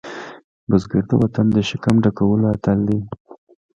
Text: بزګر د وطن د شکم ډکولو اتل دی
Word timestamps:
بزګر 0.69 1.03
د 1.09 1.11
وطن 1.21 1.45
د 1.55 1.57
شکم 1.69 1.95
ډکولو 2.03 2.45
اتل 2.55 2.79
دی 2.87 2.99